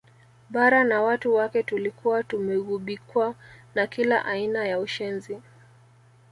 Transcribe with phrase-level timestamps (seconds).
[0.49, 3.35] Bara na watu wake tulikuwa tumeghubikwa
[3.75, 5.37] na kila aina ya ushenzi